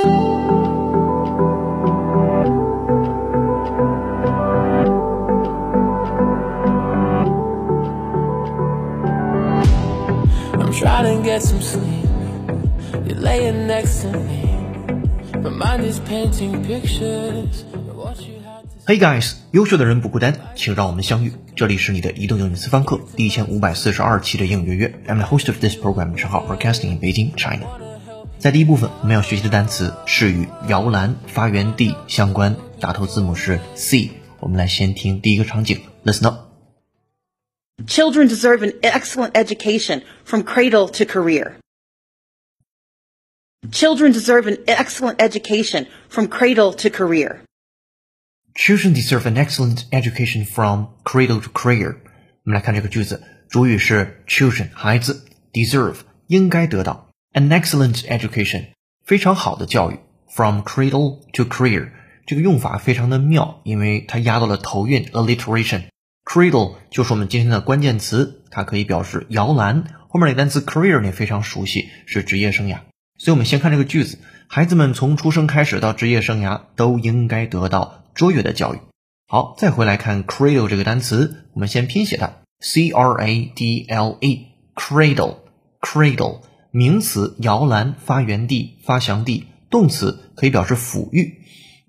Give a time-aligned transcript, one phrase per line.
[10.72, 12.06] trying to get some sleep.
[13.06, 14.48] You're laying next to me.
[15.42, 21.34] My mind is painting pictures of what you had to Hey guys，优秀的人不孤单，请让我们相遇。
[21.54, 24.94] 这里是你的移动英语私房课第一千五百四十二期的英语约约。
[25.06, 27.66] I'm the host of this program，陈浩，broadcasting in Beijing, China。
[28.40, 34.10] 在第一部分，我们要学习的单词是与摇篮发源地相关，打头字母是 C。
[34.40, 36.46] 我们来先听第一个场景，Listen up。
[37.86, 41.54] Children deserve an excellent education from cradle to career.
[43.70, 47.40] Children deserve an excellent education from cradle to career.
[48.54, 51.96] Children deserve an excellent education from cradle to career。
[52.44, 55.96] 我们来看这个句子，主语是 children 孩子，deserve
[56.28, 58.67] 应该得到 an excellent education
[59.05, 59.99] 非常好的教育
[60.29, 61.89] from cradle to career。
[62.25, 65.83] 这个用法非常的妙，因为它压到了头韵 alliteration。
[66.23, 69.83] cradle 就是我们今天的关键词，它可以表示摇篮。
[70.07, 72.79] 后面那个单词 career 你非常熟悉，是职业生涯。
[73.17, 78.79] 所以我们先看这个句子，孩子们从出生开始到职业生涯都应该得到卓越的教育。
[79.27, 91.41] 好，再回来看 cradle 这个单词，我们先拼写它，c r a d l e，cradle，cradle，名词摇篮、发源地、发祥地，动词可以表示抚育，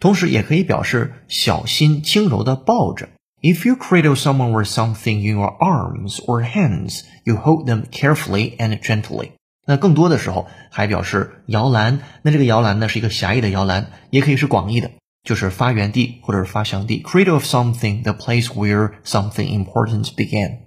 [0.00, 3.10] 同时也可以表示小心轻柔的抱着。
[3.42, 8.80] If you cradle someone or something in your arms or hands, you hold them carefully and
[8.80, 9.32] gently.
[9.66, 14.90] 那更多的时候还表示摇篮，那这个摇篮呢是一个狭义的摇篮，也可以是广义的，
[15.22, 17.02] 就是发源地或者是发祥地。
[17.02, 20.58] Cradle of something, the place where something important began.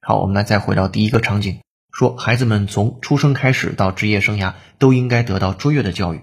[0.00, 1.58] 好，我们来再回到第一个场景，
[1.97, 6.21] 说孩子们从出生开始到职业生涯都应该得到卓越的教育。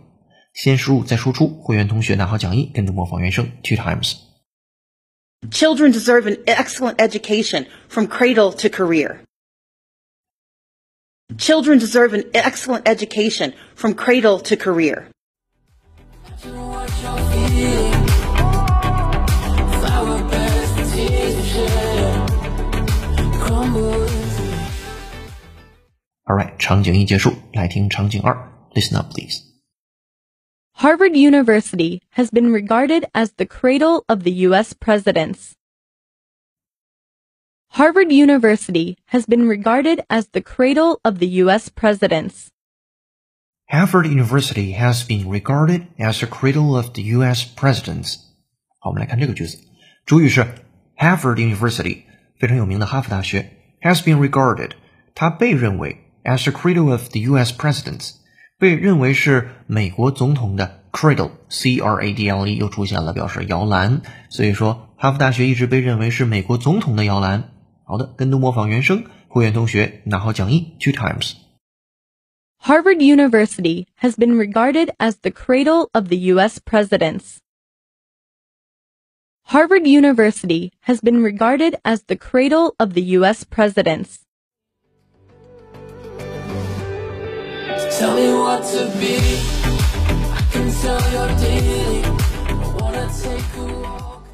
[0.53, 4.17] 先输入再输出，会员同学拿好讲义，跟着模仿原声 two times。
[5.51, 9.21] Children deserve an excellent education from cradle to career.
[11.39, 15.07] Children deserve an excellent education from cradle to career.
[26.25, 28.35] Alright，场景一结束，来听场景二，
[28.75, 29.43] Listen up please。
[30.75, 34.73] Harvard University has been regarded as the cradle of the U.S.
[34.73, 35.53] presidents.
[37.73, 41.69] Harvard University has been regarded as the cradle of the U.S.
[41.69, 42.49] presidents.
[43.69, 47.45] Harvard University has been regarded as the cradle of the U.S.
[47.45, 48.17] presidents。
[48.79, 49.59] 好，我们来看这个句子，
[50.07, 50.45] 主语是
[50.97, 52.05] Harvard University，
[52.39, 53.51] 非常有名的哈佛大学，
[53.83, 54.71] has been regarded，
[55.15, 57.53] 它被认为 as the cradle of the U.S.
[57.53, 58.15] presidents，
[58.59, 64.03] 被认为是美国总统的 cradle，c r a d l e 又出现了，表示摇篮。
[64.29, 67.51] 所以说，哈佛大学一直被认为是美国总统的摇篮。
[67.85, 71.33] 好的，跟读模仿原声，会员同学拿好讲义 two times。
[72.63, 76.61] Harvard University has been regarded as the cradle of the U.S.
[76.61, 77.39] presidents.
[79.45, 83.45] Harvard University has been regarded as the cradle of the U.S.
[83.45, 84.19] presidents.
[87.99, 89.17] Tell me what to be.
[90.33, 92.05] I can tell you're dealing.
[92.05, 94.25] I wanna take a walk.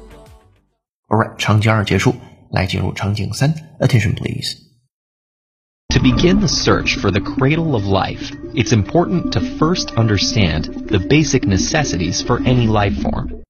[1.11, 2.15] Alright，场景二结束，
[2.51, 4.57] 来进入场景三，Attention please。
[5.89, 10.99] To begin the search for the cradle of life, it's important to first understand the
[10.99, 13.43] basic necessities for any life form.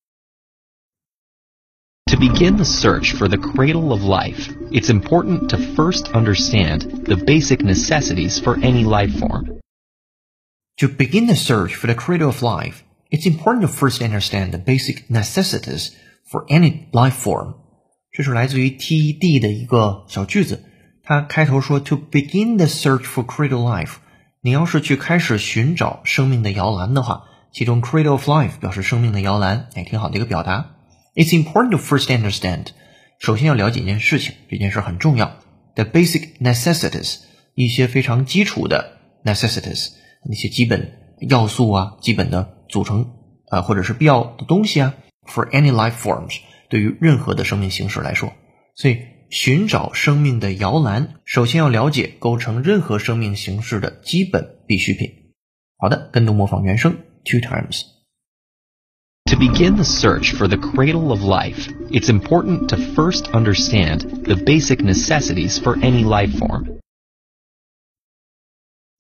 [2.10, 7.18] To begin the search for the cradle of life, it's important to first understand the
[7.18, 9.60] basic necessities for any life form.
[10.78, 14.60] To begin the search for the cradle of life, it's important to first understand the
[14.60, 15.92] basic necessities
[16.30, 17.56] for any life form.
[18.12, 20.64] 这是来自于 TED 的一个小句子，
[21.04, 23.96] 它开头说 To begin the search for cradle life，
[24.42, 30.76] 你要是去开始寻找生命的摇篮的话，其中 cradle of life 表示生命的摇篮，哎，挺好的一个表达。
[31.16, 32.68] It's important to first understand，
[33.20, 35.40] 首先要了解一件事情，这件事很重要。
[35.76, 37.18] The basic necessities，
[37.56, 39.90] 一些非常基础的 necessities，
[40.29, 43.13] 那些基本要素啊，基本的组成
[43.49, 44.95] 啊、或者是必要的东西啊。
[45.27, 46.39] For any life forms，
[46.69, 48.33] 对于任何的生命形式来说，
[48.75, 48.99] 所以
[49.31, 55.09] 寻找生命的摇篮，首先要了解构成任何生命形式的基本必需品。
[55.79, 57.83] 好的，跟读模仿原声 two times。
[59.27, 64.83] To begin the search for the cradle of life, it's important to first understand the basic
[64.83, 66.82] necessities for any life form.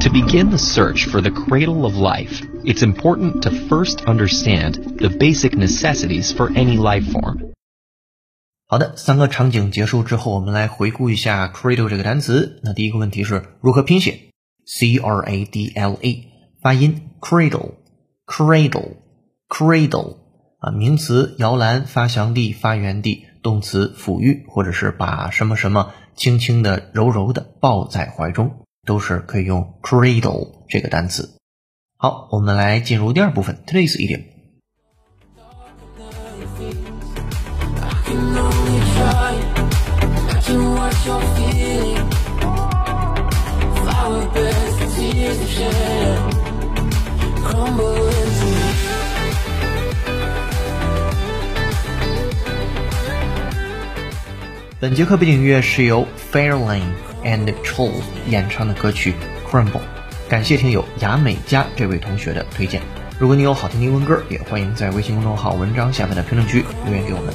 [0.03, 5.09] To begin the search for the cradle of life, it's important to first understand the
[5.09, 7.53] basic necessities for any life form.
[8.67, 12.59] 好的，三个场景结束之后，我们来回顾一下 cradle 这个单词。
[12.65, 14.33] 那第一个问题是如何拼写
[14.67, 16.25] ？C R A D L E，
[16.61, 20.17] 发音 cradle，cradle，cradle
[20.59, 28.62] 啊，名词摇篮、发祥地、发源地；动词抚育，或者是把什么什么轻轻的、柔柔的抱在怀中。
[28.84, 31.37] 都是可以用 cradle 这个单词。
[31.96, 34.25] 好，我们来进入第二部分，today's idiom。
[54.81, 57.12] 本节课背景音乐是由 Fairlane。
[57.25, 57.91] And Chol
[58.29, 59.15] 演唱的歌曲
[59.51, 59.71] 《Crumble》，
[60.29, 62.81] 感谢听友雅美佳这位同学的推荐。
[63.19, 67.33] 如果你有好听的英文歌，也欢迎在微信公众号文章下方的评论区留言给我们。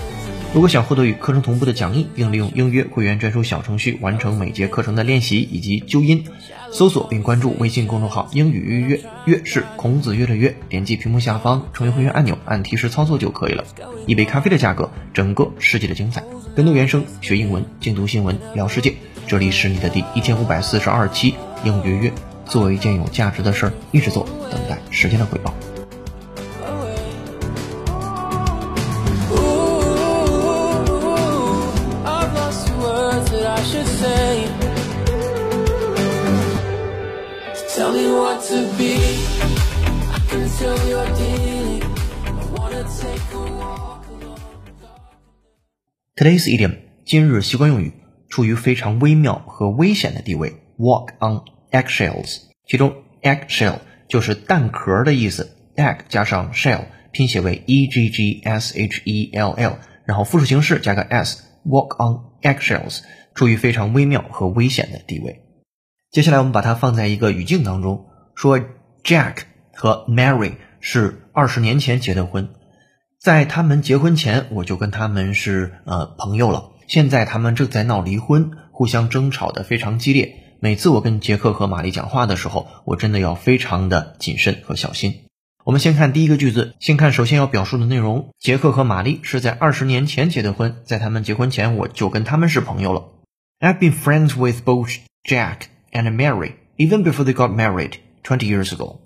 [0.54, 6.26] 如果想获得与课程同步的讲义，并利用英约会员专属小程序完成每节课程的练习以及纠音，
[6.72, 13.66] 搜索并关注微信公众号“英语约约”，约是孔子约的约，点击屏幕下方成为会员按钮，按提示操作就可以了。
[14.08, 16.24] 一杯咖啡的价格，整个世界的精彩。
[16.56, 18.94] 跟读原声，学英文，精读新闻，聊世界。
[19.28, 21.36] 这里是你的第一千五百四十二期
[21.66, 22.14] 英语约，
[22.46, 25.54] 做一件有价值的事儿，一直做，等待时间的回报。
[46.16, 47.92] Today's idiom，今日习惯用语。
[48.30, 51.42] 处于非常微妙和危险的地位，walk on
[51.72, 52.40] eggshells。
[52.68, 53.80] 其中，eggshell
[54.10, 63.02] 就是蛋壳的意思，egg 加上 shell，拼写为 e g g s h e l l，然后复数形式加个 s，walk on eggshells，
[63.34, 65.42] 处于非常微妙和危险的地位。
[66.12, 68.60] 接下来我们把它放在一个语境当中，说
[69.04, 69.38] Jack
[69.74, 72.50] 和 Mary 是二十年前结的婚，
[73.22, 76.72] 在他们结婚前我就跟他们是呃朋友了。
[76.88, 80.56] 现在他们正在闹离婚，互相争吵的非常激烈。
[80.62, 85.26] 每次我跟杰克和玛丽讲话的时候，我真的要非常的谨慎和小心。
[85.66, 88.30] 我们先看第一个句子，先看首先要表述的内容。
[88.40, 93.04] 杰克和玛丽是在二十年前结的婚，在他们结婚前我就跟他们是朋友了。
[93.60, 94.96] I've been friends with both
[95.26, 99.00] Jack and Mary even before they got married twenty years ago。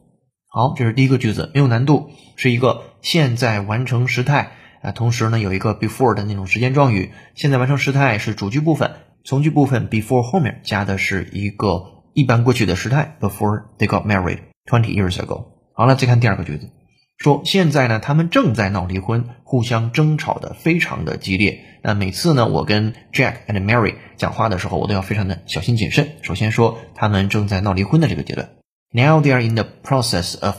[0.46, 4.52] 好，这是第一个句子，没有难度，是一个现在完成时态。
[4.82, 8.92] 啊，同时呢，有一个 before 的那种时间状语，现在完成时态是主句部分，
[9.24, 15.46] 从句部分 before 后面加的是一个一般过去的时态，before they got married twenty years ago。
[15.74, 16.70] 好了，再看第二个句子，
[17.18, 21.64] 说现在呢，他们正在闹离婚，互相争吵的非常的激烈。
[21.84, 26.10] 那每次呢，我跟 Jack and Mary 讲话的时候，我都要非常的小心谨慎。
[26.22, 28.50] 首先说他们正在闹离婚的这个阶段
[28.92, 30.56] ，Now they are in the process of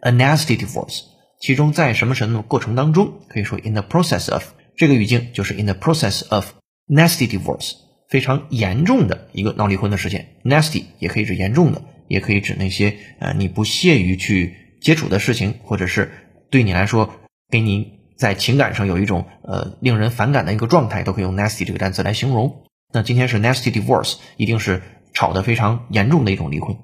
[0.00, 1.11] a nasty divorce。
[1.42, 4.44] 其中在什么什么过程当中，可以说 in the process of
[4.76, 6.52] 这个语境就是 in the process of
[6.86, 7.72] nasty divorce，
[8.08, 10.36] 非常严重的一个闹离婚的事件。
[10.44, 16.12] nasty 也可以指严重的，也可以指那些呃你不屑于去接触的事情，或者是
[16.48, 17.12] 对你来说
[17.50, 22.62] 给你在情感上有一种呃令人反感的一个状态，都可以用 nasty 这个单词来形容。
[22.94, 24.80] 那今天是 nasty divorce，一定是
[25.12, 26.76] 吵得非常严重的一种离婚。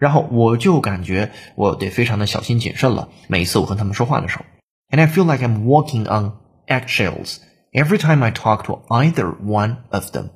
[0.00, 3.08] 然后我就感觉我得非常的小心谨慎了。
[3.28, 4.44] 每一次我和他们说话的时候，
[4.90, 6.34] and I feel like I'm walking on
[6.66, 7.38] eggshells
[7.72, 10.30] every time I talk to either one of them。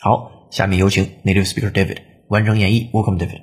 [0.00, 1.98] 好，下面有请 native speaker David
[2.28, 2.90] 完整演绎。
[2.92, 3.42] Welcome, David.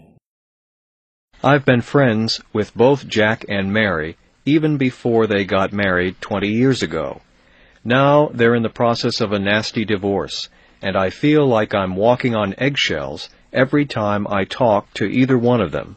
[1.41, 4.15] I've been friends with both Jack and Mary
[4.45, 7.21] even before they got married 20 years ago.
[7.83, 10.49] Now they're in the process of a nasty divorce,
[10.81, 15.60] and I feel like I'm walking on eggshells every time I talk to either one
[15.60, 15.96] of them.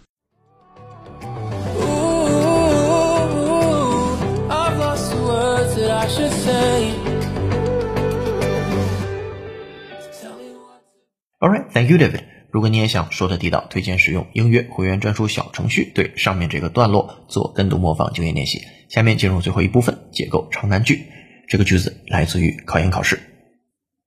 [11.39, 12.23] All right, thank you, David.
[12.51, 18.61] 如果你也想说的地道，推荐使用英约会员专属小程序，对上面这个段落做跟读模仿经验练习。
[18.89, 21.07] 下面进入最后一部分，结构长难句。
[21.49, 23.19] 这个句子来自于考研考试。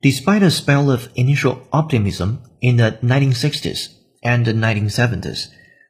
[0.02, 5.48] Despite a spell of initial optimism in the 1960s and the 1970s,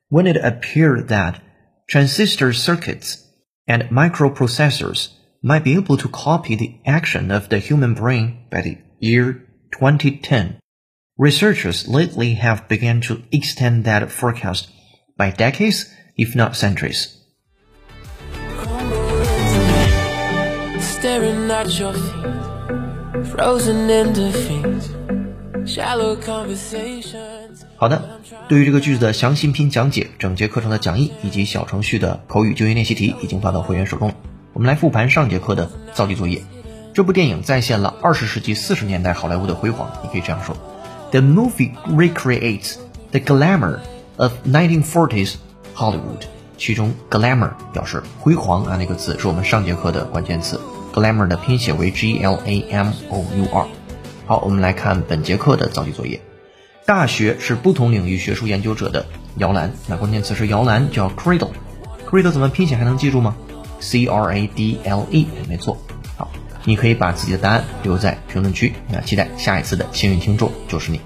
[0.09, 1.43] when it appeared that
[1.89, 3.27] transistor circuits
[3.67, 8.79] and microprocessors might be able to copy the action of the human brain by the
[9.01, 10.61] year 2010,
[11.19, 14.71] Researchers lately have begun to extend that forecast
[15.17, 17.17] by decades, if not centuries.
[20.79, 22.56] Staring at your feet,
[27.77, 28.03] 好的，
[28.49, 34.15] 对于这个句子的详细拼讲解、整节课程的讲义以及小程序的口语就业练习题已经发到会员手中。
[34.55, 36.43] 我们来复盘上节课的造句作业。
[36.95, 40.57] 这部电影再现了二十世纪四十年代好莱坞的辉煌，你可以这样说
[41.11, 42.77] ：The movie recreates
[43.11, 43.81] the glamour
[44.17, 45.35] of 1940s
[45.77, 46.23] Hollywood。
[46.57, 50.59] 其中 glamour 表示辉煌啊，那个词是我们上节课的关键词。
[50.97, 53.67] Glamour 的拼写为 G L A M O U R。
[54.25, 56.23] 好，我们来看本节课的造句作业。
[56.87, 59.05] 大学是不同领域学术研究者的
[59.37, 61.51] 摇篮，那关键词是摇篮，叫 cradle。
[62.09, 63.37] cradle 怎么拼写还能记住吗
[63.79, 65.77] ？C R A D L E，没错。
[66.17, 66.31] 好，
[66.65, 71.01] 你可以把自己的答案留在评论区，那期待下一次的幸运听众就是你。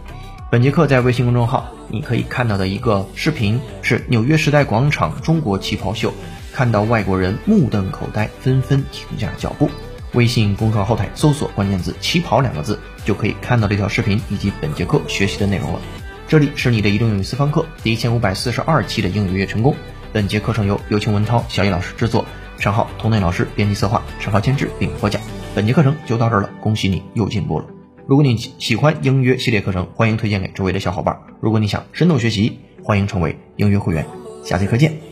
[0.52, 6.12] 本节课在微信公众号你可以看到的一个视频是纽约时代广场中国旗袍秀，
[6.52, 9.69] 看到外国人目瞪口呆，纷纷停下脚步。
[10.14, 15.80] 微信公众号后台搜索关键字“旗袍”两个字，就可以看到这条视频以及本节课学习的内容了。
[16.26, 19.75] 这里是你的移动英语私房课第一千五百四十二期的英语月成功。
[20.12, 22.25] 本节课程由有请文涛、小易老师制作，
[22.59, 25.23] 尚浩、童内老师编辑策划，尚浩监制并播讲。
[25.54, 27.66] 本节课程就到这儿了，恭喜你又进步了。
[28.07, 31.16] 如果你喜欢英约系列课程，欢迎推荐给周围的小伙伴。
[31.40, 34.04] 如果你想深度学习，欢迎成为英约会员。
[34.45, 35.10] 下节课见。